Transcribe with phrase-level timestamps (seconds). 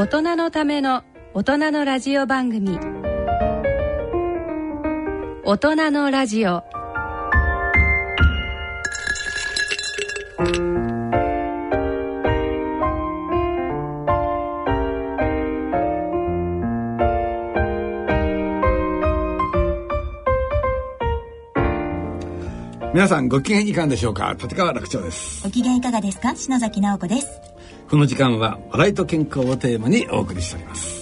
[0.00, 2.78] 大人のための大人のラジオ番組。
[5.44, 6.62] 大人のラジオ。
[22.94, 24.34] 皆さんご機嫌いかがでしょうか？
[24.38, 25.44] 立川楽長です。
[25.44, 26.34] ご機嫌いかがですか？
[26.34, 27.49] 篠崎直子です
[27.90, 31.00] この時間は笑いと健康をテーマにお送りしております。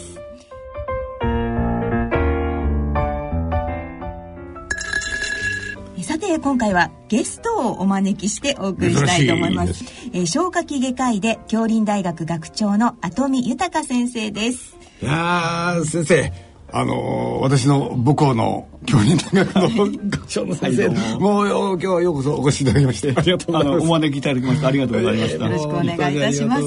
[6.03, 9.85] さて今回はゲストをお招きしてお送りしたいと思います。
[10.15, 14.79] えー、消化器外科医で京林大学学長の跡見豊先生です。
[15.03, 23.87] いや先生あのー、私の母校の教員大学の学長の先生、はい、もう今日はようこそお越しいただきましてありがとうございます。
[23.87, 25.45] お招きいただきましてありがとうございました。
[25.47, 26.63] よろしくお願いいたします。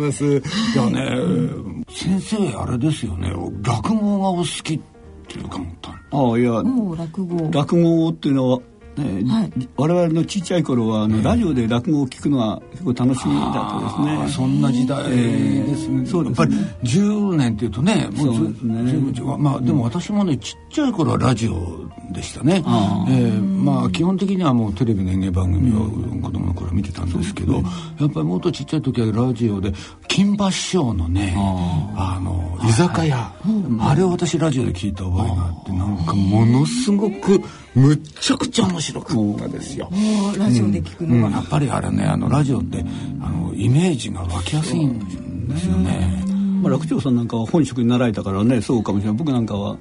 [0.00, 0.42] ますい
[0.76, 3.32] やね、先生あれですよね、
[3.62, 4.80] 落語がお好きっ
[5.26, 8.60] ていうか思ったああいや、落語落語っていうのは
[8.96, 14.28] ね、はい、我々のちっちゃい頃はあの、ラジオで落語を聞くのは結構楽しみだったですね。
[14.28, 16.06] そんな時代ですね。
[16.06, 19.36] そうやっぱり10年っていうとね、もうそうですね。
[19.38, 22.56] まあでも私もねちっちゃい頃はラジオでしたね。
[22.56, 25.90] えー、まあ基本的にはもうテレビの演芸番組を
[26.22, 27.60] 子供の頃見てたんですけど、や
[28.06, 29.72] っぱりもっとちっちゃい時はラジオで
[30.08, 33.32] 金馬師匠のね、あの居酒屋、
[33.80, 37.40] あれを私ラジオで聞いた覚えがあってなんかものすごく
[37.74, 39.90] むっちゃくちゃ面白かったですよ。
[40.38, 42.84] ラジオで聞くのが、うん、やっぱりあれねあのラジオって
[43.20, 46.24] あのイメージが湧きやすいんですよね。
[46.62, 49.16] まあ、楽長さんなんかは本職に習えたからねそうかもしれない。
[49.16, 49.76] 僕なんかは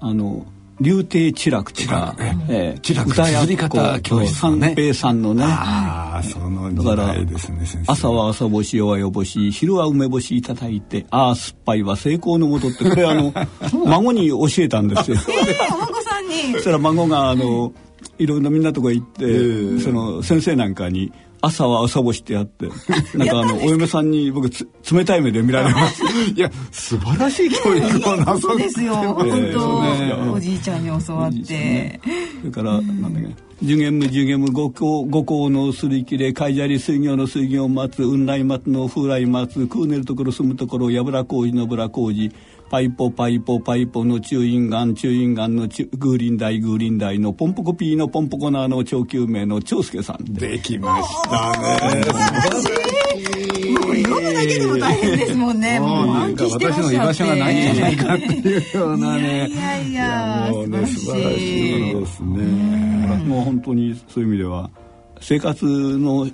[0.00, 0.46] あの
[0.80, 2.16] 竜亭知楽とか、
[2.48, 5.44] えー、知楽歌や方教室三平さんのね。
[5.44, 13.32] ああその時代ですね朝は朝干し夜は夜干し昼は梅干しいただいてああ酸っぱいは成功のもとってこれあの
[13.86, 15.16] 孫に教えたんですよ。
[15.28, 16.52] えー、お孫さんに。
[16.54, 17.72] そしたら孫があの
[18.18, 21.12] いろんなみんなとこ行って、えー、その先生なんかに
[21.44, 22.68] 朝は朝干しってやって
[23.16, 24.48] なんかあのお嫁さんに僕
[24.92, 26.02] 冷たい目で見られます。
[26.34, 32.00] いや素晴らしい教育をなそうですよ本当、ね、おじいちゃんに教わって、ね、
[32.40, 33.54] それからなんだっけ。
[33.62, 42.30] 受験無受験無五行五行のすり切れ海砂利水行の水行を待つ雲来待つの風来待つ空寝るところ住むところやぶら工事のぶら工事
[42.70, 50.24] パイポパイポパイポの中陰眼中陰眼のグーリンダイグーリンダイのポンポコピーのポンポコナーの長久名の長介さん。
[50.24, 52.02] できましたね。
[52.02, 55.78] 素晴らしいもう読むだけでも大変ですもんね。
[55.78, 59.48] もうなんか私の居場所がないんじゃないかっていうようなね。
[59.48, 61.94] いやいやもうね素晴らしい。
[61.94, 62.42] ですね
[63.26, 64.70] もう本当にそういう意味では
[65.20, 66.26] 生活の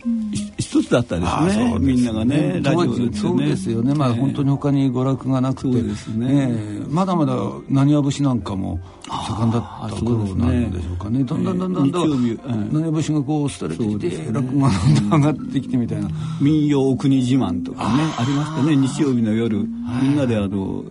[0.58, 3.94] 一つだったですね、みんながねラジオでそうですよね。
[3.94, 5.82] まあ本当に他に娯楽がなくて。
[5.82, 6.80] ですね。
[6.88, 11.22] まだまだ浪花節なんかも盛んだった頃なんでしょうかね。
[11.24, 16.08] だんだんだんだんだん浪花節がこう廃れてきて落語がどんどん上がってきてみたいな
[16.40, 19.58] 民謡国自慢とかねありましたね日曜日の夜
[20.02, 20.84] みんなであの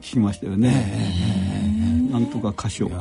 [0.00, 1.49] きましたよね。
[2.10, 2.94] なんとか歌唱ね。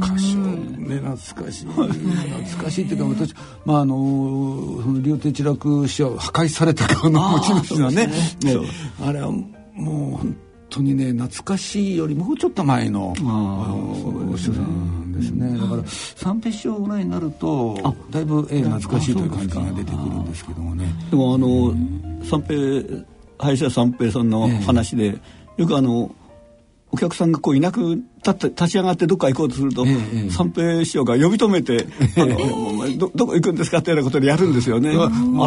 [0.00, 1.66] 歌唱ね懐かしい。
[1.66, 3.34] 懐かしいっていうか私
[3.64, 3.94] まああの
[4.82, 8.14] その両手地楽師匠破壊された顔の持ち主はねね。
[9.04, 9.84] あれはもう
[10.16, 10.36] 本
[10.70, 15.58] 当にね懐かしいよりもうちょっと前のお師匠さんですね。
[15.58, 17.76] だから三平師匠ぐらいになると
[18.10, 20.86] だいぶ、えー、懐かしいという感じが出てくるんですけどもね。
[21.10, 21.74] でもあの
[22.24, 23.04] 三平
[23.38, 25.18] 林家三平さんの話で、
[25.56, 26.14] よくあの
[26.92, 31.86] お客さんがこういなく立って立ち上がってどっか行こうとすると、ええ、三平師匠が呼び止めて
[32.16, 34.90] 「あのどどこ行くんですか?」ってようなことでやるんですよね。
[34.90, 34.92] あ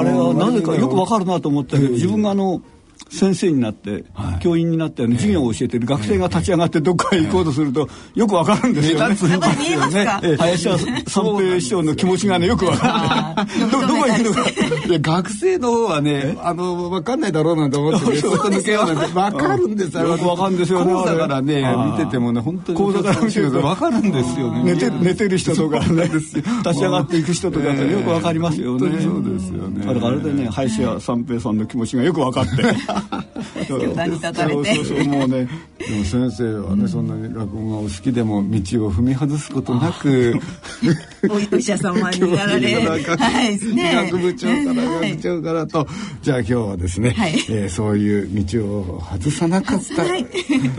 [0.03, 2.61] れはなぜかよくわかるなと思ったけど自分があの。
[3.09, 9.16] 先生になって、はい、教員になってあの授業を教えてる学生が立ち上がってどっかへ行こうとすると、よくわかるんですよね。
[9.16, 13.72] ね 林家三平師匠の気持ちがねよくわかる。
[13.72, 14.49] どどこ行くのか。
[14.87, 20.08] いや学生の方はねあのわかんないだろうなんて思ってね、そこ抜けようなんてわかるんですよ。
[20.08, 20.93] よくわかるんですよね。
[20.93, 24.64] 講座からね見ててもね本当に講座から見てるとわかるんですよね。
[24.64, 28.79] 寝て寝てる人とかね立ち上がっていく人とかよくわかりますよね。
[29.02, 29.85] そうですよね。
[29.85, 32.84] だからあれでね林家三平さんの気持ちがよくわかって。
[33.67, 34.76] 教壇に立たれて。
[34.76, 35.47] そうそうそうもうね
[35.87, 40.35] でも先生はね、そんなに落語がお好きでも道を踏み外すことなく
[41.29, 42.97] お医者様になられは
[43.43, 43.96] いね。
[44.11, 45.87] 学部長から学長からと、
[46.22, 50.26] じゃあ今日はですね、はい、えー、そういう道を外さなかった、はい、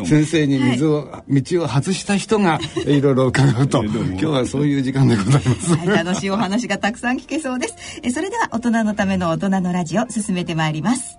[0.05, 7.75] 先生に水を、はい、道を外した人がいろいろ伺うと今日はそういう時間でございます、はい、楽しいお話がたくさん聞けそうです。
[8.03, 11.19] えそれでは大人のための大人のラジオ進めてまいります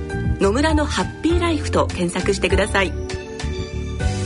[0.41, 2.91] 野村のハッピーライフ」と検索してください。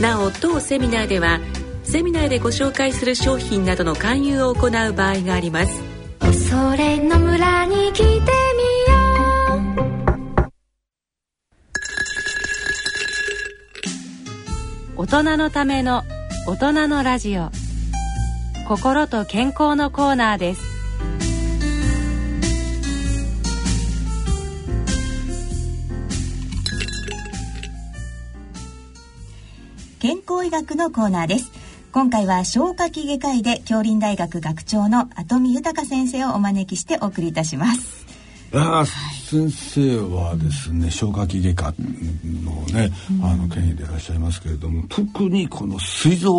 [0.00, 1.40] なお当セミナーでは
[1.84, 5.82] セミナーでご紹介する商品などの勧誘を行う場合があります。
[6.48, 8.22] それの村に来てみよ
[14.96, 15.02] う。
[15.02, 16.04] 大人のための
[16.46, 17.50] 大人のラジオ。
[18.66, 20.65] 心と健康のコーナーです
[30.06, 31.50] 健康医学のコーナーです。
[31.90, 38.06] 今回は消化器外科医で京林大学学長の後見豊先生をお招きしてお送りいたします。
[38.54, 41.74] あ先生はですね消化器外科
[42.44, 46.32] のね、あの権威でいらっしゃいますけれども特にこの膵臓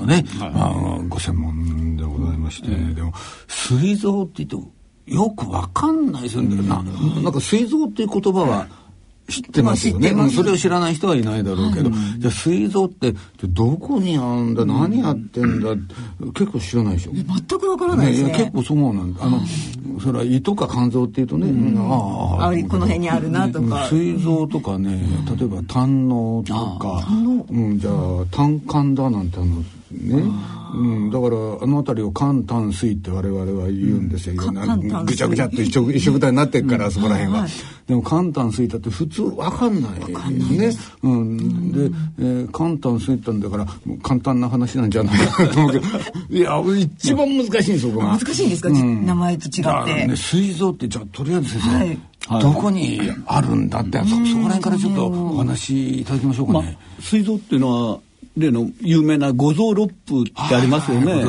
[0.00, 3.12] がね、まあ、ご専門でございまして、でも
[3.46, 4.64] 膵臓って言っ
[5.04, 8.87] てよくわかんないですよね、ななんか膵臓っていう言葉は、
[9.28, 13.14] 知ってますよね、まあ、それを知らない人はいないだろうけど、はい、じゃあ膵臓って
[13.44, 14.64] どこにあるんだ？
[14.64, 15.74] 何やってんだ、
[16.32, 17.12] 結構知らないでしょ。
[17.12, 17.24] 全
[17.58, 19.22] くわからないですね、ね、結構そうなんだ。
[19.22, 19.40] あの、
[20.00, 23.86] それは胃とか肝臓っていうとね、うん、ああこの辺にあるなとか。
[23.88, 25.02] 膵臓とかね
[25.38, 27.06] 例えば胆のとか、
[27.50, 27.54] う。
[27.54, 29.62] ん、じゃあ胆管だなんてあの？
[29.90, 30.22] ね、
[30.74, 37.46] うん、だからあの辺りを肝胆水って我々は言うんですよ、いろんなぐちゃぐちゃっと一緒一緒くたになってるから、そこら辺は、
[37.86, 40.00] でも肝胆水だって普通わかんない
[40.58, 40.70] ね、
[41.02, 41.84] うん、で、
[42.18, 43.66] えー、肝胆水ったんだから
[44.02, 45.86] 簡単な話なんじゃないかなと思うけど。
[46.30, 48.18] いや一番難しいんですそこが。
[48.18, 50.06] 難しいんですか、名前と違って。
[50.06, 51.98] ね膵臓ってじゃあとりあえず先生、はい。
[52.42, 56.76] どこにあるんだってそそこら辺からちょっとお話しいただきましょうかね。
[57.00, 58.00] 膵、臓っていうのは
[58.38, 61.22] 例の有名な五臓六腑ってありますよね。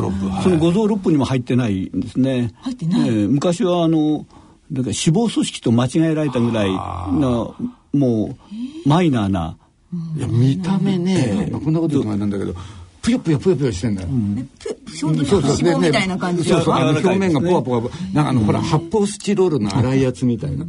[0.43, 2.53] その五臓六腑にも入ってないんですね。
[2.61, 3.07] 入ってない？
[3.07, 4.25] えー、昔はあの
[4.71, 6.79] だから脂肪組織と間違えられたぐらいな
[7.91, 8.37] も
[8.85, 9.57] うマイナーな。
[10.15, 12.53] いや見た目ね、こんなこと言うのなんだけど。
[13.01, 14.09] ぷよぷよぷよぷよしてんだよ。
[14.87, 17.81] そうそう脂肪みたいな感じそうそう、あの表面がポワポワ、
[18.13, 20.65] なんかあの、ほら、発泡スチロールの粗いやつみたいな。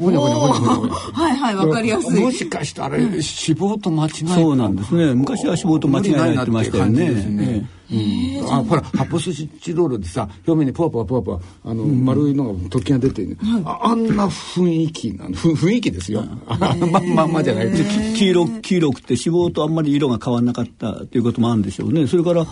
[0.00, 2.20] ほにゃほにゃほにゃほにゃはいはいわかりやすい。
[2.20, 5.14] もしかしたら脂肪と間違えそうなんですね。
[5.14, 7.68] 昔は脂肪と間違えられてましたよね。
[7.92, 8.64] うん、あ。
[8.64, 16.24] ほら発泡スチロールでさ表面にポワポワポワポワあの、丸いのが突起が出てる、ああんな雰囲気な雰囲気ですよ。
[16.48, 17.70] ままんまじゃない。
[18.16, 22.06] 黄色黄色くて脂肪とあんまり色が変わらなかったということもあるんでしょうね。
[22.06, 22.46] それから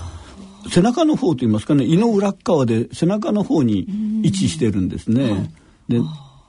[0.70, 3.86] 背中の方といいますかね胃の裏側で背中の方に
[4.22, 5.50] 位置してるんですね。
[5.88, 6.00] で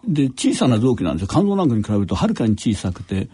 [0.07, 3.29] で小さな臓器なんですよ肝臓なんかに比べるとはるかに小さくて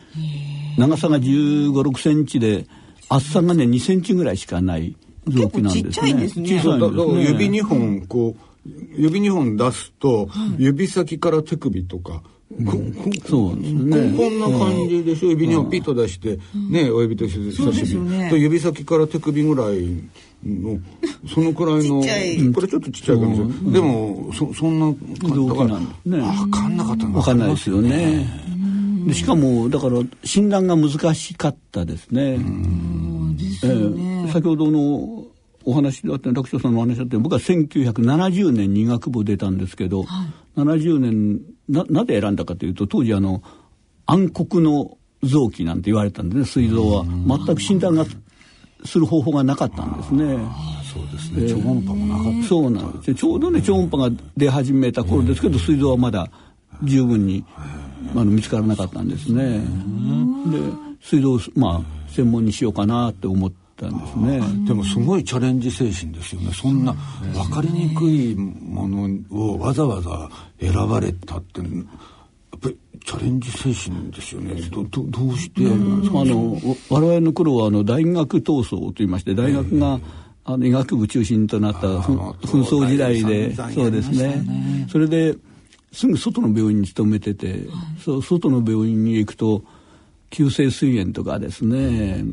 [0.77, 2.65] 長さが1 5 6センチで
[3.09, 4.95] 厚さがね2センチぐらいしかない
[5.27, 5.89] 臓器なんですね。
[5.91, 6.59] 小さいんですね。
[6.59, 7.23] 小さいんですね。
[7.23, 12.23] 指2本こう指2本出すと、指先から手首とか。
[13.27, 14.17] そうですね。
[14.17, 15.29] こんな感じでしょ。
[15.29, 16.37] 指2本ピッと出して、
[16.69, 20.03] ね、親指と人差し指、と指先から手首ぐらい
[20.45, 20.79] の
[21.27, 22.01] そのくらいの
[22.53, 24.85] これちょっとちっちゃいかもしれない、でもそそんな
[25.35, 25.91] 動機なんで。
[26.03, 26.17] すね。
[26.19, 28.25] 分かんなかった分かんないですよね。
[29.07, 32.37] でしかもだから診断が難しかったですね。
[33.35, 35.25] ですね、先ほどの
[35.65, 40.25] お話であった楽勝さんのお話だって僕は1970年に医学部出たんですけど、は
[40.57, 43.41] い、70年ななぜ選んだかというと当時あの
[44.05, 47.03] 暗黒の臓器なんて言われたんでね膵臓は。
[47.03, 48.05] 全く診断が
[48.85, 50.37] する方法がなかったんですね。
[50.93, 56.29] そうですね、超音波もなかったそうなんですちょうどね超音波が出始めた頃ですけど膵臓はまだ
[56.83, 57.43] 十分に
[58.13, 59.59] あの見つからなかったんですね。
[59.59, 60.59] で
[61.01, 64.41] 膵臓をまあ専門にしようかなって思ったんですね。
[64.65, 66.51] でもすごいチャレンジ精神ですよね。
[66.53, 70.29] そんな分かりにくいものをわざわざ
[70.61, 71.61] 選ばれたって。
[72.55, 74.55] っぱりチャレンジ精神ですよね。
[74.71, 76.57] どどどうしてあの
[76.89, 79.99] 我々の頃はあの大学闘争と言いまして大学が、
[80.43, 84.87] あの医学部中心となった紛争時代でそうですね。
[84.89, 85.35] それで
[85.91, 87.59] すぐ外の病院に勤めてて、はい、
[87.99, 89.63] そう外の病院に行くと
[90.29, 92.25] 急性膵炎とかですね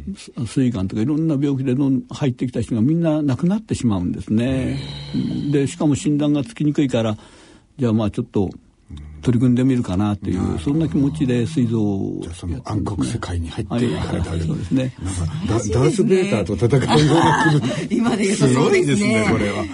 [0.47, 4.81] 膵がんとかいろんな病気で入ってきた人がみんな亡くなってしまうんですね。
[5.53, 7.17] でしかも診断がつきにくいから
[7.79, 8.51] じゃあまあちょっと
[9.23, 14.93] 取り組んでみるかなっていう、そんな気持ちで水蔵を、じゃその暗黒世界に入っていかれたり、そうですね。
[15.49, 17.53] ダース・ベイターと戦うような
[17.89, 19.27] 今で言うとそうですね。
[19.31, 19.65] これは。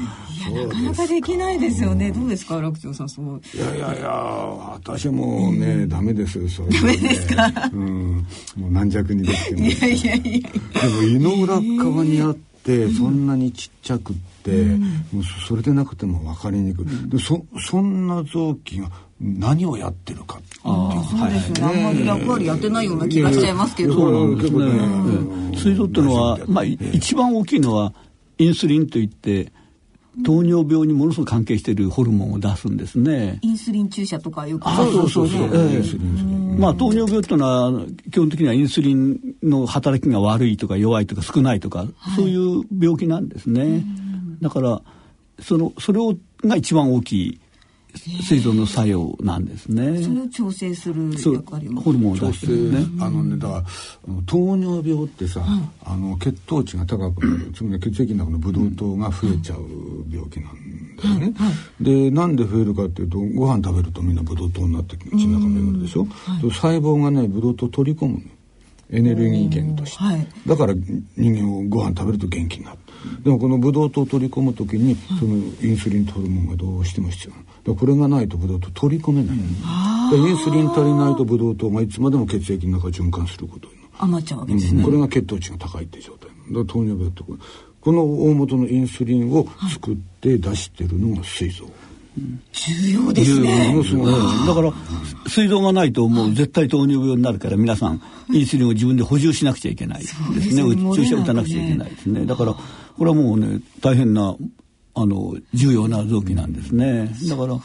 [0.48, 2.10] なかなかできないですよね。
[2.10, 3.40] どうですか、楽長さん、そう。
[3.54, 7.70] いやいやいや、私もね、うん、ダメですよ、そうダメですか？
[7.72, 9.60] うん、もう軟弱にできても。
[9.60, 10.50] いやいやいや。
[10.82, 14.80] でも胃の裏側にあって、そんなにちっちゃくって、うん、
[15.12, 16.86] もうそれでなくても分かりにくい。
[17.10, 23.94] でそそんな臓器が何をやってるかあそうですね、はい、あんまり役割やってないような気がしちゃいますけど。
[23.94, 25.58] そうなんですね。
[25.58, 27.92] 膵臓っていうのは、まあ、一番大きいのは
[28.38, 29.52] インスリンといって、
[30.24, 32.76] 糖尿病にものすごく関係しているホルモンを出すん。
[32.76, 33.38] ですね。
[33.42, 35.42] インスリン注射とかよくあそうそうそう。
[35.44, 43.28] えー、まあ糖尿病っていうのは基本的にはインスリンの働きが悪いとか弱いとか少ないとか、はい、そういう病気なん。
[43.28, 43.84] ですね。
[44.40, 44.82] だから
[45.40, 47.40] そのそれをが一番大きい
[47.94, 50.02] 膵臓の作用なんですね。
[50.02, 51.80] それを調整する役割も。
[51.80, 52.86] ホルモンを出してるね。
[53.00, 53.64] あのね、だから
[54.26, 59.60] 糖尿病ってさ、うん、あの血糖値が高くなる、つまり血液の中のブドウ糖が増えちゃう
[60.10, 61.34] 病気なんだよね。
[61.80, 66.04] うん、で、なんで増えるかっていうと、ご飯食べるとみんなブドウ糖になって血の中巡るでしょ。
[66.04, 66.06] は
[66.38, 68.20] い、細胞がね、ブドウ糖取り込むの。
[68.90, 72.78] エネルギー源として、はい、だから人間をご飯食べると元気になる
[73.22, 77.28] でもこのブドウ糖を取り込む時にそのインスリンホルモンがどうしても必
[77.66, 83.88] 要これがないとブドウ糖取り込めない、うん、インスリン足りないとブドウ糖がいつまでも血液の中循環することになる。
[84.00, 86.30] 余っちゃうわけですね、うん、これが血糖値が高いって状態。
[86.30, 87.38] だから糖尿病ってこれ
[87.80, 91.66] この大元のインスリンを作って出してるのが膵臓、
[92.52, 93.82] 重要ですね。
[94.46, 94.72] だから
[95.28, 98.02] 水道がないともう絶対糖尿病になるから皆さん
[98.32, 100.14] インスリンを自分で補充しなくちゃいけないです
[100.54, 100.62] ね。
[100.94, 102.26] 注射打たなくちゃいけないですね。
[102.26, 102.54] だから
[102.98, 104.36] これはもうね大変な
[104.94, 107.10] あの重要な臓器なんですね。
[107.28, 107.58] だから。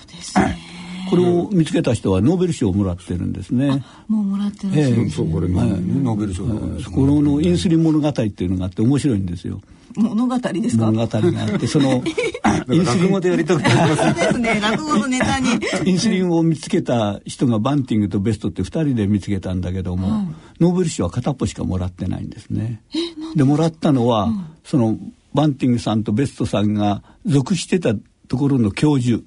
[1.10, 3.84] これを見つけた人はノーベル賞をもらってるんですね。
[4.08, 5.10] もうもらってるんですね。
[5.10, 6.52] そうこれ、ノーベル賞、こ
[7.06, 9.62] のインスリン物語っていうのがあって面白いんですよ。
[9.96, 10.86] 物語ですか？
[10.92, 12.04] 物語があってその
[12.72, 14.60] インスリン語でやりたくなりますですね。
[14.60, 15.50] 落語のネタに。
[15.86, 22.82] インスリンを見つけた人がバンティングとベストって2人で見つけたんだけども、はい、ノーベル賞は片っぽしかもらってないんですね。
[23.36, 24.98] でもらったのは、うん、その
[25.34, 27.94] バンティングさんとベストさんが属してた
[28.28, 29.24] ところの教授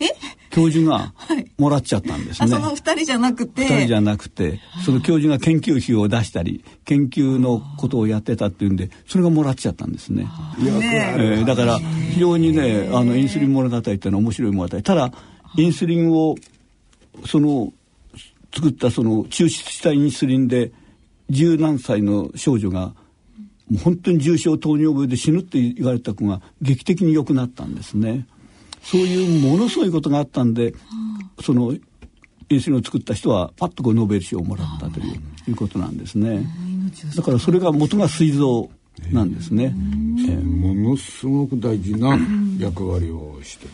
[0.00, 0.06] え？
[0.50, 1.14] 教授が
[1.56, 2.48] もらっちゃったんですね。
[2.48, 3.62] その二人じゃなくて。
[3.62, 10.24] 二人じゃなくて、その教授が研究費を出したり、研究のことをやってたっていうんで、それがもらっちゃったんですね。
[10.58, 14.82] ねえー、だから、非常にね、あの、インスリン物語っていうのは面白い物語。
[14.82, 15.12] ただ、
[15.56, 16.34] インスリンを、
[17.24, 17.72] その、
[18.54, 20.70] 作ったその抽出したインスリンで、
[21.30, 22.92] 十何歳の少女が、
[23.72, 28.26] もう本当に重症糖尿病で死ぬって言われた子が劇的に良くなったんですね。
[28.82, 30.74] そういうものすごいことがあったんで、
[31.40, 35.14] そのインスリンを作った人はパッとこうノーベル賞をもらったという
[35.48, 36.46] いうことなんですね。
[37.16, 38.68] だからそれが元が膵臓
[39.10, 39.64] なんですね。
[39.64, 42.18] えー、ものすごく大事な
[42.58, 43.66] 役割をして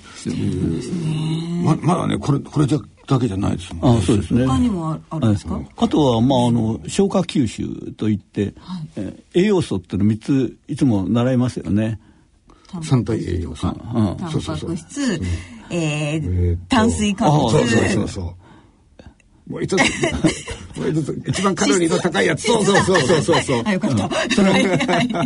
[1.64, 4.00] ままだねこれこれじゃだけじゃないですもんね。
[4.02, 4.46] あそうですね。
[4.46, 5.60] 他にもあるんですか？
[5.78, 11.98] あとはまああの消化吸収といって、はい、えー、栄養素っていうの三ついつも習いますよね。
[12.82, 13.62] 三体栄養素。
[13.62, 15.20] タンパク質、
[15.70, 17.50] えー、炭水化物。
[17.50, 18.34] そうそうそうそう。
[19.50, 19.80] もう一つ、
[20.78, 22.42] もう一つ、一番カロリーの高いやつ。
[22.52, 23.62] そうそうそうそうそうそう。
[23.64, 24.10] あ、よかった。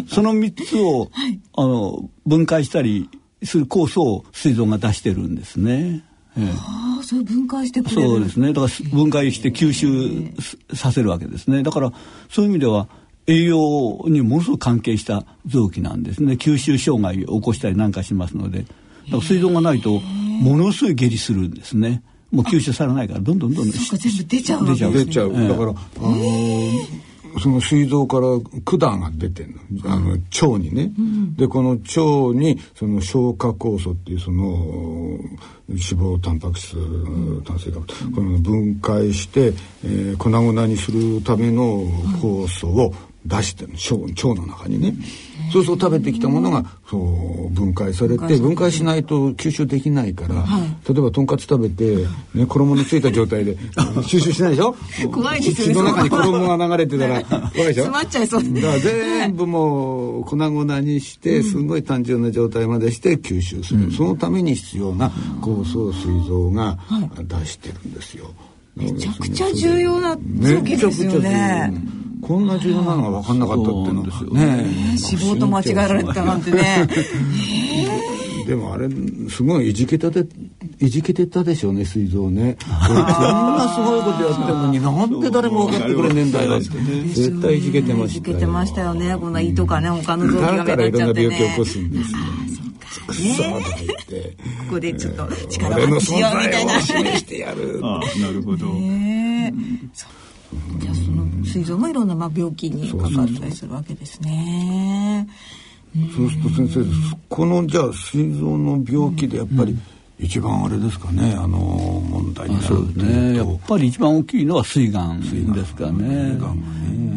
[0.09, 1.11] その三つを、
[1.57, 3.09] あの、分解したり
[3.43, 6.05] する酵素を膵臓が出してるんですね。
[6.37, 8.09] ああ、それ分解してくれる。
[8.09, 8.53] そうですね。
[8.53, 10.33] だから分解して吸収
[10.75, 11.63] させるわけですね。
[11.63, 11.93] だから
[12.31, 12.89] そういう意味では
[13.27, 16.35] 栄養にものすごく関係した臓器なんですね。
[16.35, 18.61] 吸収障害を起こしたりなんかしますので。
[18.61, 18.73] だか
[19.17, 22.03] ら膵臓がないとものすごい下痢するんですね。
[22.31, 24.93] もう吸収されないからどんどんどんどんそうか全部出ちゃう出ちゃう。
[24.93, 28.27] 出ちゃう、だからあのーその膵臓から
[28.65, 29.93] 管が出てるの。
[29.93, 34.45] あの腸にね、うん、でこの腸にその消化酵素っていうその
[35.69, 36.77] 脂肪タンパク質、
[37.45, 39.53] 炭水化物、この分解して、
[39.85, 41.85] えー、粉々にするための
[42.21, 42.95] 酵素を
[43.25, 44.95] 出してる腸腸の中にね、
[45.53, 54.75] そうそう食べてきたものがそう分解されて分解しないと吸収できないから、はい、例えばとんかつ食べて、ね、衣のついた状態で吸 収しないでしょ？
[55.13, 55.75] 怖いですよね。
[55.75, 57.85] の中に衣が流れてたら怖いでしょ？
[57.85, 65.11] 詰まっちゃいそうだから全部もう粉々にしてすごい単純な状態までして吸収する、うん、そのために必要な
[65.41, 66.77] 酵素膵臓が
[67.23, 68.33] 出してるんですよ。
[68.77, 71.73] めちゃくちゃ重要な臓器ですよね。
[72.23, 72.83] こんな重要。
[72.83, 74.47] なのが分かんなかったってですよね。
[74.47, 76.89] 脂肪と間違えられたなんてね。
[78.47, 78.89] でもあれ
[79.29, 80.27] すごいいじけたで
[80.81, 82.57] いじけてたでしょうね膵臓ね。
[82.89, 86.69] こんなすごいことやってるのになんで誰も分かってくれねえんだよって。
[87.15, 88.07] 絶対いじけてましたよ。
[88.07, 89.17] いじけてましたよね。
[89.17, 90.75] こんな胃とかね他の臓器が目立っちゃってね。
[90.75, 92.19] だからいろんな病気起こすんですよ
[93.07, 96.81] くそとか言ってここでちょっと力を発揮しようみたいな。
[96.81, 97.81] 示してやる。
[97.85, 99.53] あなるほど、え。
[100.79, 105.27] じゃあその膵臓もいろんなまあ病気にかかったりするわけですね。
[106.17, 109.77] そうすると先生このじゃあ膵臓の病気でやっぱり、
[110.19, 113.37] 一番あれですかねあの問題になるそうですね。
[113.37, 116.39] やっぱり一番大きいのは膵がんですかね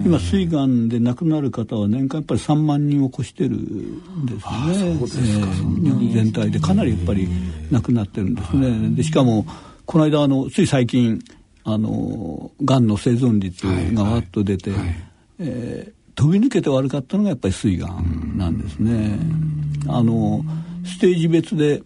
[0.06, 4.44] 今膵がんで亡くなる方は年間やっぱり3万人を超してるんですね。
[4.44, 7.28] えー、日本全体でかなりやっぱり
[7.72, 8.96] 亡くなってるんですね。
[8.96, 9.48] でしかも
[9.86, 11.20] この間あのつい最近
[11.64, 14.80] あのがんの生存率がわっと出て、はい。
[14.80, 14.96] はい、
[15.40, 19.18] えー、飛び抜けて悪かったのがやっぱり膵がんなんですね。
[19.88, 20.46] あの
[20.86, 21.82] ステージ別で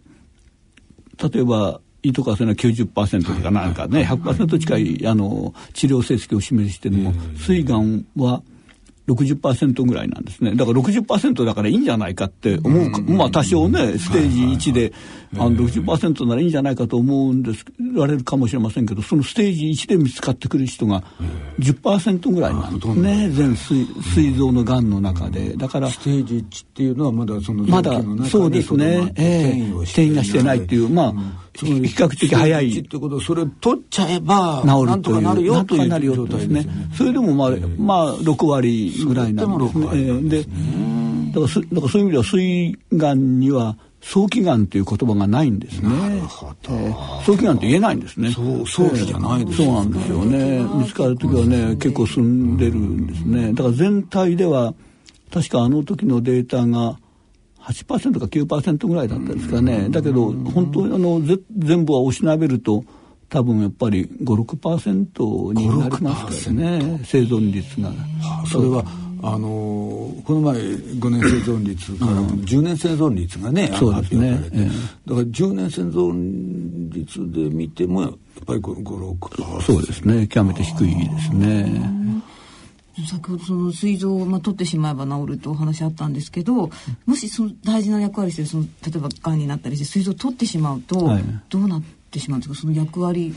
[1.24, 8.42] 例えば胃とかそういうのは90%とかなんかね、100%近いあの治療成績を示しても、膵がんは
[9.10, 10.56] 60%ぐらいなんですね。
[10.56, 14.94] だから60%だからいいんじゃないかって思うか、まあ多少ね、ステージ1で、
[15.36, 21.04] あの60%ならいいんじゃないかと思うんです、言われるかもしれませんけど、そのステージ1で見つかってくる人が
[21.60, 25.56] 10%ぐらいなんですね、全膵臓のがんの中で。
[25.58, 25.90] だから。
[25.90, 31.14] ステージ1っていうのはまだそのまだ、そうですね、ええ転移がしてないっていう、まあ、
[31.66, 32.80] 比較的早い。
[32.80, 35.22] ってことそれ取っちゃえば、治るという。
[35.22, 36.68] なるよという状態ですね。
[36.96, 40.22] それでもまあ、まあ、6割ぐらいなんですね。
[40.30, 40.44] で、
[41.32, 45.90] だからそだからそういう意味では、膵がんには、早期がんという言葉がないんですね。
[45.90, 48.32] えー、早期がんって言えないんですね。
[48.32, 50.64] そう早期じゃないです、ね、そうなんですよね。
[50.76, 53.54] 見つかる時はね、結構進んでるんですね。
[53.54, 54.74] だから全体では、
[55.32, 56.98] 確かあの時のデータが、
[57.70, 59.88] 8%か9%ぐらいだったですかね。
[59.90, 61.22] だけど、本当にあの、
[61.58, 62.84] 全部はおしなべると、
[63.30, 67.92] 多分やっぱり5、6%になりますからね、生存率が。
[68.52, 68.84] それは、
[69.22, 74.66] あのこの前5年生存率から10年生存率がね、うん、そうですね、え
[75.06, 78.12] だから10年生存率で見てもやっ
[78.46, 80.26] ぱり56%そうですね。
[80.28, 81.92] 極めて低いですね。
[83.06, 86.70] 先ほどその膵臓を、まあ、取ってしまえば治るとお話あったんですけど
[87.06, 92.60] もしその大事な役割してその例えばがんになったりして膵臓を取ってしまうと、はい、どうなってしまうんですか？
[92.60, 93.34] その役割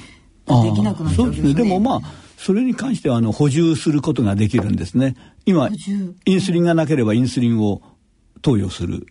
[0.47, 1.55] ができなくなっちゃうんですね。
[1.55, 2.01] でもまあ
[2.37, 5.15] それに関してはあの補充することができるんですね。
[5.47, 5.69] 今
[6.25, 7.83] インスリンがなければインスリンを
[8.41, 9.07] 投与する。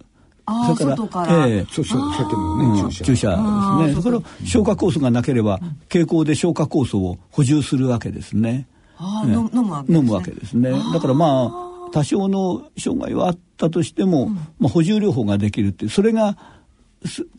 [0.75, 4.01] それから、えー、そうそうさっきのね、注射ですね。
[4.01, 8.67] それから消化酵素がなければ経口で消化酵素を補充するわけですね。
[9.01, 9.97] あ飲むわけですね。
[9.97, 10.93] 飲むわけですね。
[10.93, 11.51] だからま
[11.87, 14.27] あ多少の障害はあったとしても、
[14.59, 16.37] まあ補充療法ができるってそれが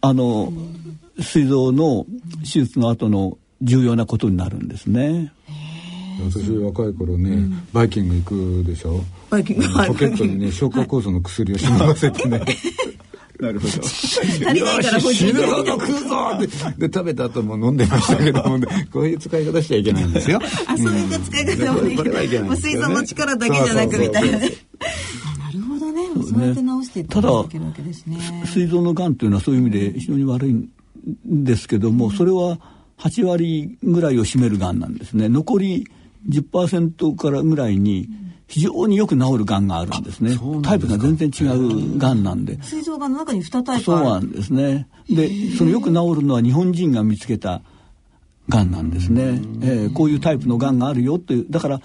[0.00, 0.52] あの
[1.20, 2.04] 膵臓の
[2.40, 5.32] 手術の後の重要なことになるんですね。
[6.20, 8.22] 私若い頃ね、うん、バイキング行
[8.62, 9.00] くでしょ？
[9.30, 9.64] バイキング。
[9.86, 12.40] ポケットにね消化酵素の薬をしまわせてね
[13.42, 13.72] なるほど。
[13.82, 16.86] 足りないから死ぬほど食うぞって。
[16.86, 20.40] で、食べた後も飲んでましたけども、ね、こういう使い方しちゃいけないんですよ。
[20.66, 22.42] あ、そういった使い方もできない。
[22.42, 24.50] もう水槽の力だけじゃなくみたいなね。
[25.40, 26.02] なるほどね。
[26.24, 28.44] そうやって直していっていけるわけですね。
[28.46, 30.68] 膵臓の癌というのはそういう意味で非常に悪いん
[31.26, 32.60] ですけども、それは
[32.98, 35.28] 8割ぐらいを占める癌なんですね。
[35.28, 35.88] 残り
[36.28, 38.08] 10%からぐらいに
[38.52, 40.36] 非常によく治るがんがあるんですね。
[40.62, 42.62] タイプが全然違うがんなんで。
[42.62, 44.86] 膵臓がんの中に2タイプそうなんですね。
[45.08, 47.62] で、そのよく治るのは日本人が見つけた
[48.50, 49.22] がんなんですね。
[49.22, 51.46] えー、こういうタイプのがんがあるよという。
[51.48, 51.80] だから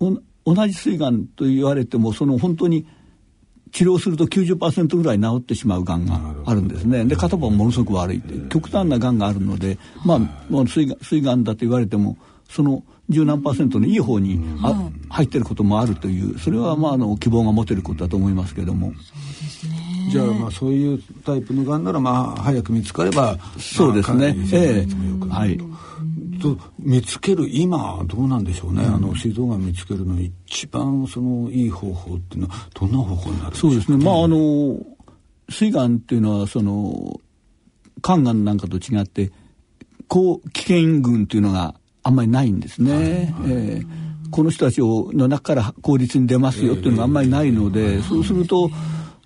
[0.00, 0.20] 同
[0.66, 2.86] じ膵がんと言われてもその本当に
[3.70, 7.06] 治療すると90%ぐらい治ってしまうがんがあるんですね。
[7.06, 10.20] で片方ものすごく悪いって極端ながんがあるので、まあ
[10.66, 12.18] 膵がんだと言われても
[12.50, 18.92] その十何パーセントのいい方に、うん、あ入ってることもあるというそれはまああの希望が持てることだと思いますけども。
[20.10, 24.36] じゃあまあそういうタイプのがんならまあ早く見つかればそうですね。
[24.52, 25.28] ええ。
[25.28, 25.58] はい。
[26.42, 34.04] と見つける今どうなんでしょうね、うん、あの膵臓がん見つけるのに一番そのいい方法っていうのはどんな方法になるんでしょそうですね。
[34.04, 34.76] まああの
[35.48, 37.20] 膵がんっていうのはその
[38.02, 39.30] 肝がんなんかと違って
[40.08, 42.92] 高危険群っていうのがあんまりないんですね。
[42.92, 48.70] はいはい、えー、この人たちをの中から効率に出ますよっていうのがあんまりないので、そうすると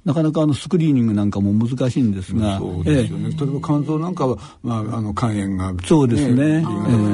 [0.07, 6.65] なかなかあのスクリーニングなんかも難しいんですが、そうですよね、ええ、例えば肝臓なんかは、まあ、あの肝炎が、ね、そうですね。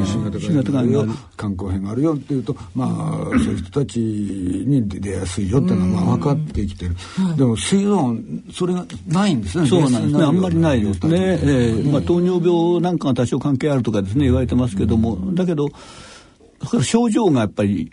[0.04, 0.22] 新
[0.54, 1.10] 型肝炎がある。
[1.38, 2.02] 肝硬変がある。
[2.02, 6.94] よっていうと、まあ、そういう人たちに出やすいよっていうのはまあ分かってきてる、
[7.34, 8.14] でも膵臓
[8.52, 9.66] それがないんですね。
[9.66, 10.24] そうなんですね。
[10.24, 11.90] あんまりないですね、ええ。
[11.90, 15.68] まあ、糖尿病なんかが多少関係あるとかですね言われてますけども、だけど
[16.82, 17.90] 症状がやっぱり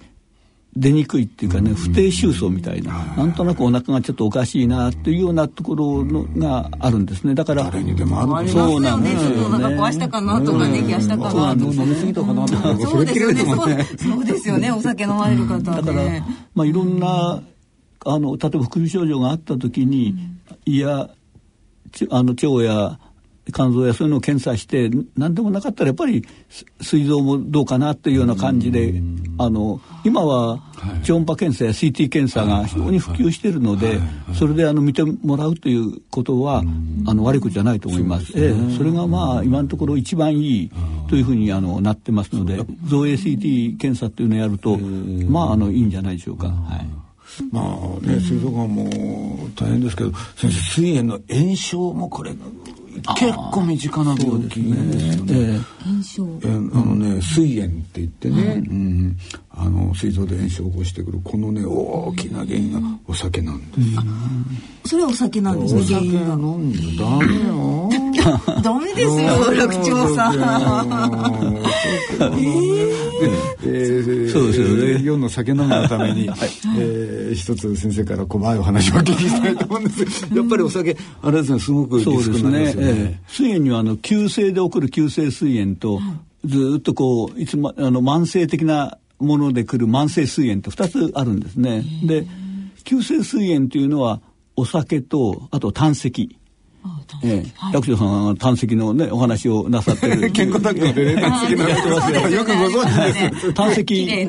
[0.75, 7.34] 出にくいっていうかね、不定収束みたいな、なんとなくお腹がちょっとおかしいなっていうようなところのがあるんですね。
[7.34, 9.45] だから、誰にでもあるそうなんですよね。
[9.45, 11.51] お腹壊したかなとかね、冷やしたかなとか。
[11.53, 12.77] 飲みすぎたかなとか。
[12.79, 13.43] そうですよね。
[13.97, 14.71] そうですよね。
[14.71, 16.03] お酒飲まれる方だから、
[16.53, 17.41] まあいろんな、
[18.05, 20.15] あの、例えば副症状があった時に、
[20.65, 21.10] いや、
[22.12, 22.99] あの、腸や、
[23.51, 26.25] 肝臓やそういうのを検査して何でもなかったらやっぱり
[26.81, 29.01] 膵臓もどうかなというような感じで
[29.38, 30.59] あの今は
[31.03, 33.99] 超音波検査や CT 検査が非常に普及しているので
[34.33, 36.63] それであの見てもらうということは
[37.05, 38.31] あの悪いことじゃないと思います。
[38.35, 40.71] ええ、それがまあ今のところ一番いい
[41.09, 46.47] というふうにあのなってますので造影 CT 検査っていうのをやるとまああのいいんじゃないでしょうか。
[46.47, 47.09] はい。
[47.51, 48.89] まあね、膵臓がんも
[49.55, 52.33] 大変ですけど先生膵炎の炎症もこれ
[53.17, 55.59] 結構身近な病気ですよね。
[55.83, 56.39] 炎症。
[56.43, 59.17] あのね、膵炎って言ってね、うん、
[59.51, 64.89] あの膵臓で炎症を起こしてくるこのね大きな原因がお酒なんです。
[64.89, 65.81] それはお酒なんですね。
[65.81, 67.88] お酒飲んじゃダメよ。
[68.62, 70.36] ダメですよ、楽長さん。
[73.62, 75.04] えー、そうですよね。
[75.04, 82.94] 夜の酒飲みのために、はい、えー、一つ先生から怖いお話をお聞きしたいと思うんですやっぱりお酒、あれですね、すごくリスクなんですよね。
[82.94, 86.00] ねえー、膵炎にはあの急性で起こる急性膵炎と、
[86.46, 91.84] ずっとこういつもあの慢性的なもので来る慢性膵炎と2つあるんですね。
[92.04, 92.26] で
[92.84, 94.22] 急性膵炎というのは
[94.56, 96.38] お酒とあと胆石
[97.24, 100.32] ええ、役所さんは胆石のねお話をなさってる。
[100.32, 102.30] 健康タッグでね胆石のやってますよ。
[102.30, 103.54] よくご存知です。
[103.54, 104.28] 胆石。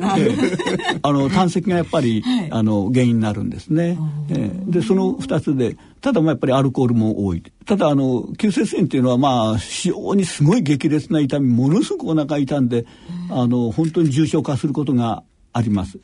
[1.01, 3.97] あの胆石がやっぱり、あの原因になるんですね、
[4.29, 7.43] ええ、でその二つでただまあやっぱりアルコールも多い。
[7.65, 12.85] ただあの急性腺っていうのはまあ非常にすごい激烈な痛みものすごくお腹痛んで
[13.29, 15.99] あの本当に重症化することがあります、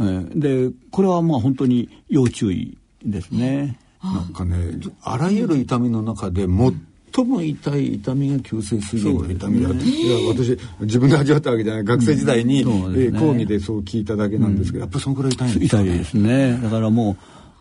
[0.00, 3.78] ええ、でこれはまあ本当に要注意ですね、
[4.14, 4.56] なんかね
[5.02, 11.84] あらゆる痛みの中で最も痛い痛みが急性膵炎の痛みだって、いや私自分で味わったわけじゃない。
[11.84, 16.60] 学生時代に、うんね、えー、講義でそう聞いただけなんですけど、やっぱそのくらい痛いんですか、ね、痛いですね。
[16.62, 17.16] だからもう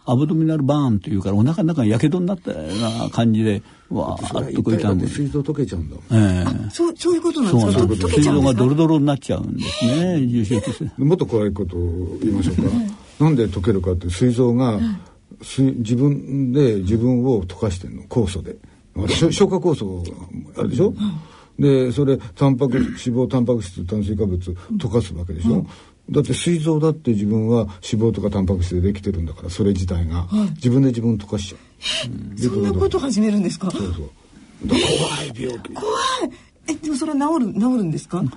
[0.08, 7.60] アブドミナルバーンというからお腹の中がやけどになったような感じでわーっとこう痛んで膵臓溶けちゃうんだ、えー、そうそういうことなんで
[7.96, 8.08] すか？
[8.10, 10.72] 膵臓がドロドロになっちゃうんですね重症化。
[10.98, 12.62] もっと怖いことを言いましょうか、
[13.20, 14.80] なんで溶けるかって膵臓が、
[15.40, 18.04] 自分で自分を溶かしてんの。
[18.04, 18.56] 酵素で。
[19.32, 20.04] 消化酵素
[20.58, 20.94] あるでしょ、
[21.60, 24.40] でそれタンパク 脂肪タンパク質炭水化物
[24.78, 25.66] 溶かすわけでしょ、
[26.10, 31.58] だって膵臓だって自分は脂肪とかタンパク質でできてるんだからそれ自体が、自分で自分溶かしちゃ
[32.08, 33.70] う、うん、そんなこと始めるんですか？
[33.70, 33.94] そうそう。
[34.68, 35.74] 怖い病気。
[35.74, 36.32] 怖い。
[36.68, 38.24] えでもそれ治る治るんですか？
[38.24, 38.34] だか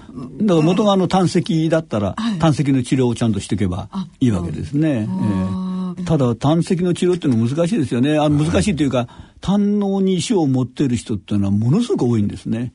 [0.57, 5.68] ら元があの胆石だったら、はい、胆石の治療をちゃんとしていけばいいわけですね、えー
[6.05, 8.19] ただ胆石の治療っていうのは難しいですよね。
[8.19, 9.09] あの難しいというか
[9.41, 12.73] 胆のに石を持っている人っていうのはものすごく多いんですね。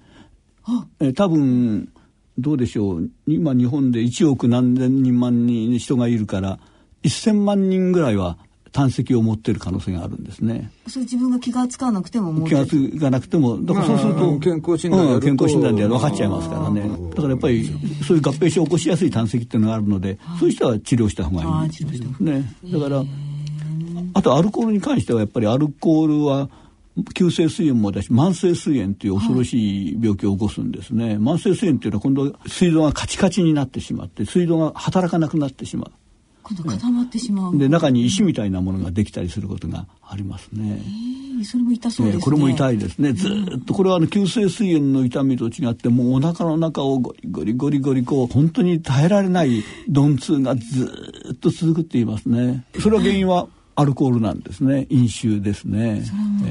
[0.99, 1.89] え多分
[2.37, 3.09] どうでしょう。
[3.27, 6.59] 今日本で1億何千人万人人がいるから
[7.03, 8.37] 1,000万人ぐらいは
[8.73, 10.71] 胆石を持っている可能性があるんですね。
[10.87, 16.81] それ自分が気が付かなくても気が付かなくてもだからそうすると、健康診断、うん、健康診断で分かっちゃいますからね。
[16.81, 17.65] だからやっぱり
[18.05, 21.69] そういう合併症を起こしやすい胆石っていうのがあるのでそういう人は治療した方がいい。
[21.69, 22.53] ですね。
[22.65, 23.03] だから
[24.15, 26.49] あとアルコールに関してはやっぱりアルコールは
[27.15, 35.91] 急性膵炎もだし慢性膵炎という恐ろしい病気を起こすんですね、はい、慢性膵炎っていうのは今度膵臓がカチカチになってしまって膵臓が働かなくなってしまう
[36.43, 40.79] 固まってしまう、で中に石みたいなものができたりすることがありますね。
[41.43, 42.23] それも痛そうですね。
[42.23, 43.13] これも痛いですね。
[43.13, 43.27] ず
[43.57, 52.65] っとこれはあの急性膵炎の痛みと違ってもうお腹の中をゴリゴリゴリゴリこう本当に耐えられない鈍痛がずっと続くって言いますね。
[52.79, 54.85] それは原因はアルコールなんですね。
[54.89, 56.03] 飲酒ですね。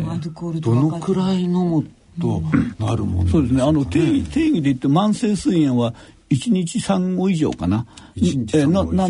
[0.08, 1.86] アルコールどのくらい飲む
[2.20, 2.42] と
[2.78, 5.94] なるもん、ね、そうですねあの定義定義で言って慢性膵炎は
[6.32, 7.86] 1日3合以上かな。
[8.16, 9.06] 1日3合以上。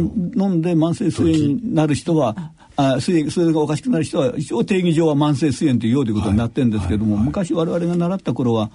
[0.46, 7.10] 飲んで慢性膵炎になる人は、あそれがおかしくなる人は、一応定義上は慢性膵炎というようということになってるんですけども、はい。
[7.10, 8.70] はいはい、昔我々が習った頃は、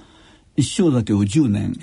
[0.56, 1.74] 一生酒を10年。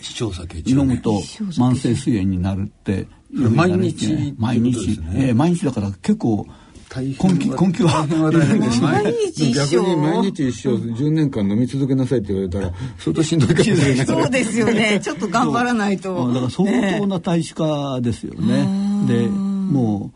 [0.72, 1.12] 飲むと
[1.58, 6.46] 慢性膵炎になるって毎日毎日、ねえー、毎日だから結構
[6.94, 8.06] 根気根気は。
[8.06, 14.06] 毎日一生逆に毎日一生10年間飲み続けなさいって言われたら相当しんどいかもしれない。
[14.06, 15.00] そうですよね。
[15.02, 16.28] ちょっと頑張らないと。
[16.28, 19.06] だから相当な体脂化ですよね。
[19.06, 20.10] でもうやっ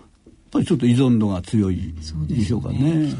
[0.50, 1.94] ぱりちょっと依存度が強い
[2.26, 3.12] でしょうかね。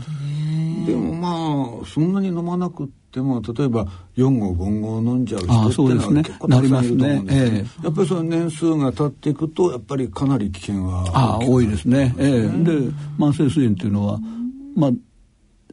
[0.87, 3.85] でもまあそんなに飲まなくても例えば
[4.17, 12.73] 4号5号飲んじゃう人っていうのは結構たくさんいると思うんですね、やっぱりその年数が経っていくとやっぱりかなり危険はあ多いですね、えー、で
[13.19, 14.19] 慢性膵炎っていうのは
[14.77, 14.91] まあ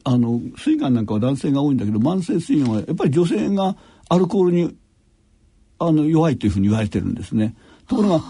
[0.07, 3.75] あの膵がんなんかは男性が多いんだけど慢性膵炎はやっぱり女性が
[4.09, 4.75] アルコールに
[5.79, 7.55] あの弱いというふうに言われてるんですね。
[7.87, 8.21] ところが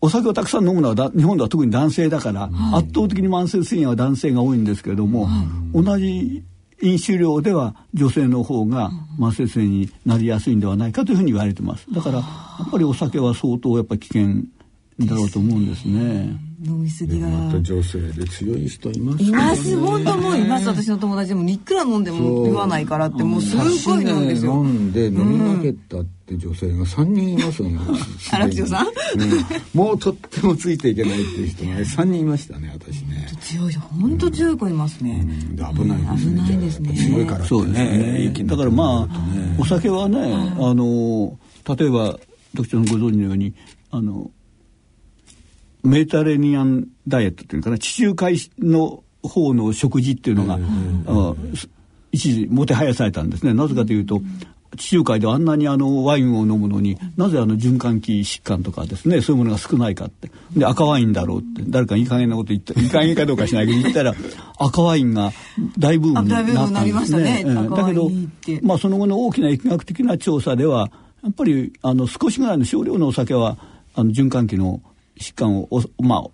[0.00, 5.42] お酒をたくさん飲むのは日本では特に男性だから、はい、圧倒的に慢性膵炎は男性が多いんですけれども、は
[5.74, 6.42] い、同じ
[6.82, 11.86] 飲酒量では女性の方が慢性性になりやすいんではないかというふうに言われてます。
[11.92, 12.24] だからや
[12.66, 14.42] っぱりお酒は相当やっぱ危険
[14.98, 16.51] だろうと思うんですね。
[16.64, 17.28] 飲みすぎが。
[17.28, 20.68] また女性で強い人います、ね、います、本当もういます。
[20.68, 24.52] 私の友達でもいくら飲んでも言わないからって、もうすごい飲んですよ。
[24.52, 27.78] 飲んで飲み負けたって女性が3人いますね。
[28.32, 28.90] 荒木さん、うん、
[29.74, 33.28] もうとってもついていけないっていう人が3人いましたね、私ね。
[33.40, 35.26] 強い、本当強い子いますね。
[35.50, 36.42] うん、危ないですね。
[36.46, 36.94] 危ないですね。
[36.94, 38.44] 強いからそうですね。
[38.44, 40.18] だからまあ、お酒はね、
[40.58, 41.36] あの、
[41.76, 42.18] 例えば、
[42.54, 43.54] 特徴のご存知のように、
[43.90, 44.30] あの、
[45.82, 50.58] メータレニアンダイエットっていうかな地中海の方の食事っていうのが、
[52.12, 53.54] 一時もてはやされたんですね。
[53.54, 54.20] なぜかというと、
[54.76, 60.30] 地中海であんなにあのワインを飲むのになぜあの循環器疾患とかですねそういうものが少ないかって。
[60.56, 61.62] で赤ワインだろうって。
[61.66, 64.14] 誰かいい加減なこと言ったいい加減かどうかしないけど言ったら
[64.58, 65.30] 赤ワインが
[65.78, 67.44] 大ブームになったんですね。
[67.44, 67.54] ね。
[67.68, 68.10] だけど
[68.62, 70.90] まあその後の大きな疫学的な調査では
[71.22, 73.58] やっぱりあの少しぐらいの少量のお酒は
[73.94, 74.80] あの循環器の
[75.18, 75.68] 疾患を
[76.00, 76.24] まあ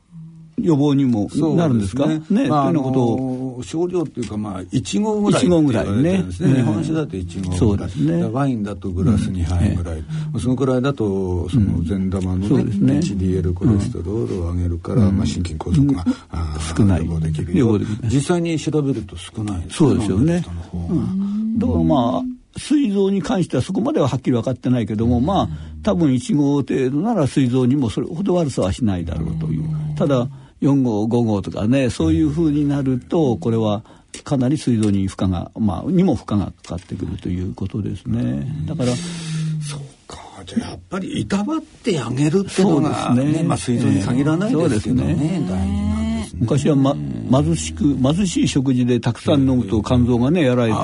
[0.60, 2.06] 予防にもなるんですか？
[2.06, 2.20] ね。
[2.30, 3.62] ね、まあ、ということを。
[3.62, 5.44] 少量っていうか、まあ、1合ぐらい。
[5.44, 6.24] 1合ぐらいね。
[6.30, 7.58] 日本酒だと1合ぐらい。
[7.58, 8.24] そうですね。
[8.24, 10.04] ワインだとグラス2杯ぐらい。
[10.34, 16.04] うん、そのくらいだと、その善玉のね、うん、ね HDL コレステロールを上げるから、うん、まあ、心筋梗塞が、
[16.76, 17.06] 少ない。
[17.06, 17.86] 予防できる。
[18.04, 20.44] 実際に調べると少ないそうですよね。
[21.58, 22.22] だからまあ、
[22.58, 25.48] 膵臓に関してはそこまでははっきり分かってないけども、まあ
[25.82, 29.64] 多分1号程度なら膵臓にもそれほど悪さはしないだろうという。
[29.96, 30.28] ただ
[30.60, 33.82] 4号5号とかねそういうふうになるとこれは
[34.24, 38.46] かなり膵臓に負荷がまあにも負荷がかかってくるということですね。
[38.66, 40.18] だからそうか。
[40.44, 43.24] じゃあやっぱりいたばってあげるっていうのがね。
[43.24, 45.46] ねまあ膵臓に限らないですけどねね。
[45.48, 45.97] 大事な。
[46.36, 46.94] 昔は、ま、
[47.42, 50.78] 貧しく貧しい食事でたくさん飲むと肝臓がねやられて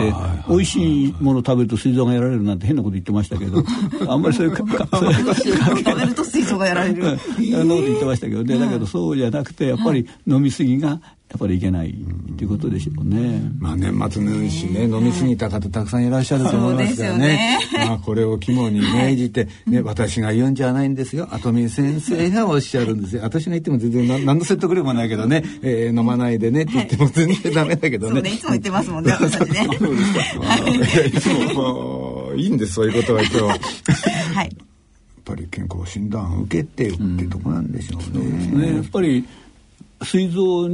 [0.48, 3.62] 美味しいもの食べると膵臓がやられるなんて変なこと言ってましたけど
[4.11, 7.18] あんまりそういうか食べると膵臓がやられる。
[7.18, 8.59] そんなこと言ってましたけどね。
[8.59, 11.00] だけどそうじゃなくてやっぱり飲み過ぎが
[11.35, 13.42] やっぱりいけないっていうことでしょうね。
[13.59, 17.27] まあ年末年始ね、飲み過ぎた方たくさんいらっしゃると思いますからね。
[17.27, 21.27] ねまあこれを肝に銘じて、ね、 私が言うんじゃないんですよ。
[21.33, 23.23] 跡見先生がおっしゃるんですよ。
[23.25, 28.23] 私が言っても全然何の説得力もないけどね、えー、飲まないでねって言っても全然ダメだけどね。
[28.23, 29.68] ねいつも言ってますもんね、私ね。
[31.07, 33.38] いつも、いいんです、そういうことは今日。
[33.40, 34.47] はい。
[34.47, 34.57] やっ
[35.25, 38.25] ぱり健康診断を受けてってとこなんでしょうね。
[38.25, 39.25] うん、ねやっぱり
[40.05, 40.69] 膵臓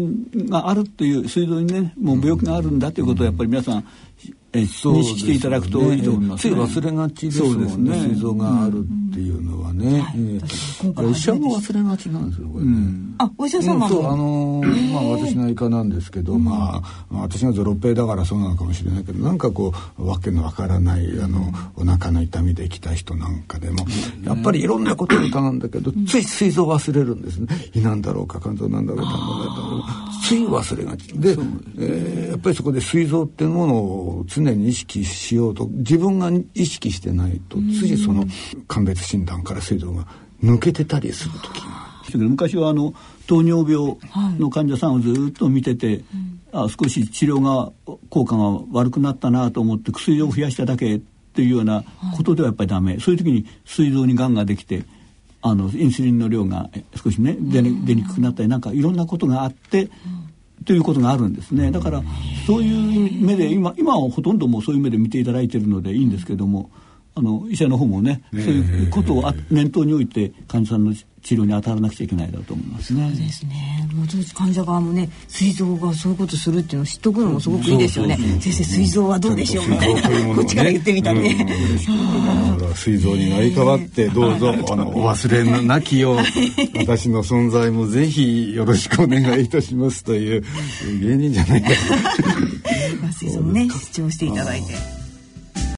[0.49, 3.87] があるという膵臓にねもう病気があるんだということをやっぱり皆さん
[4.53, 4.67] 認
[5.03, 6.11] 識していただくといいと。
[6.11, 8.01] 思います、ね、つい忘れがちですもんね。
[8.01, 12.71] 膵臓があるっていうのはね、医者も忘れがちなんですよこれね、
[13.19, 23.87] あお医者様そうあのまあ私の医科なんですけど、まあ私がゾロペだからそうなのかもしれないけどなんかこうわけのわからないあのお腹の痛みで来た人なんかでも
[24.25, 27.47] やっぱりいろんなことを疑うんだけどつい膵臓忘れるんですね。
[27.75, 29.25] 胃なんだろうか肝臓なんだろうかなんだ
[29.63, 29.83] ろう。
[30.25, 31.09] つい忘れがち。
[31.19, 31.31] で、
[31.79, 38.25] えー、やっぱりそこで膵臓っていうものを常に意識しようと自分が意識してないとついその
[38.69, 40.07] 鑑別診断から制度が
[40.43, 41.61] 抜けてたりする時。
[41.61, 41.91] が。
[42.19, 42.95] 昔はあの
[43.27, 43.97] 糖尿病
[44.39, 46.01] の患者さんをずっと見てて、はい、
[46.53, 47.71] あ少し治療が
[48.09, 51.85] 効果が悪くなったなと思って薬を増やしただけっていうような
[52.17, 54.83] ことではやっぱりダメ、はい、そういう時に膵臓にがんができて
[55.43, 56.71] あのインスリンの量が
[57.03, 59.89] 少しね出に出にくくなったりなんかいろんなことがあって、
[60.65, 61.71] ということがあるんですね。
[61.71, 62.03] だから
[62.47, 66.71] そういう目で今今はほとんどもうそういう目で見ていただいているのでいいんですけども。
[67.21, 73.11] あの医者の方もねそういうことを念頭に置いて患者さんの治療に当たらなくちゃいけないだと思いますね。
[73.11, 73.89] そうですね。
[73.93, 78.17] もう患者側もね、膵臓がそういうことするっていうのを知っとくのもすごくいいですよね。
[78.41, 80.03] 先生、膵臓はどうでしょうみたいな、
[80.35, 81.47] こっちから言ってみたね。
[82.75, 86.17] 膵臓に成り代わってどうぞあのお忘れなきよう
[86.79, 90.45] 私の存在もぜひよろしくお願いいたしますという
[91.01, 91.69] 芸人じゃない か。
[93.13, 95.00] 膵臓ね主張していただいて。